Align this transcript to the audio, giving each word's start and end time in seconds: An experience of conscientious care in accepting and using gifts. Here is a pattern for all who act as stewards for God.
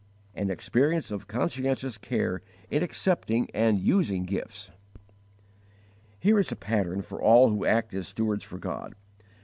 An 0.33 0.49
experience 0.49 1.11
of 1.11 1.27
conscientious 1.27 1.99
care 1.99 2.41
in 2.71 2.81
accepting 2.81 3.47
and 3.53 3.79
using 3.79 4.23
gifts. 4.25 4.71
Here 6.19 6.39
is 6.39 6.51
a 6.51 6.55
pattern 6.55 7.03
for 7.03 7.21
all 7.21 7.49
who 7.51 7.67
act 7.67 7.93
as 7.93 8.07
stewards 8.07 8.43
for 8.43 8.57
God. 8.57 8.95